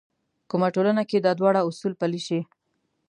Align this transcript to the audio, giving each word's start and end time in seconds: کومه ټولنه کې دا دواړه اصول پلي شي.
کومه 0.49 0.67
ټولنه 0.75 1.01
کې 1.09 1.17
دا 1.25 1.31
دواړه 1.39 1.59
اصول 1.69 1.93
پلي 2.01 2.21
شي. 2.27 2.39